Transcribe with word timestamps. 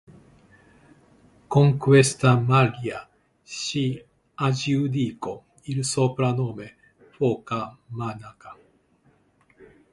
Con 1.47 1.77
questa 1.77 2.35
maglia 2.35 3.07
si 3.43 4.03
aggiudicò 4.33 5.43
il 5.65 5.85
soprannome 5.85 6.75
"foca 7.11 7.77
monaca". 7.89 8.57